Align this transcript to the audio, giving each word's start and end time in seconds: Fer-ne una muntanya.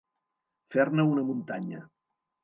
Fer-ne 0.75 1.05
una 1.09 1.25
muntanya. 1.27 1.83